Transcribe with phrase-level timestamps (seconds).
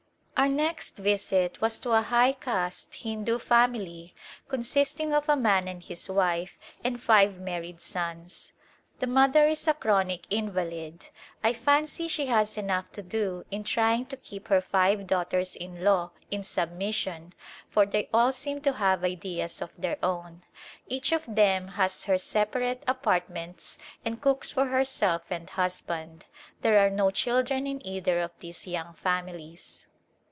[0.37, 4.15] Our next visit was to a high caste Hindu family
[4.47, 8.51] consisting of a man and his wife and five married sons.
[8.97, 11.05] The mother is a chronic invalid.
[11.43, 15.83] I fancy she has enough to do in trying to keep her five daughters in
[15.83, 17.35] law in submission
[17.69, 20.41] for they all seem to have ideas of A Glimpse of India their own.
[20.87, 26.25] Each of them has her separate apartments and cooks for herself and husband.
[26.61, 29.85] There are no children in either of these young families.